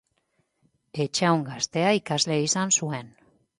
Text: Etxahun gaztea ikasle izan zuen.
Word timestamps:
Etxahun 1.03 1.45
gaztea 1.51 1.93
ikasle 1.99 2.41
izan 2.49 2.75
zuen. 2.81 3.15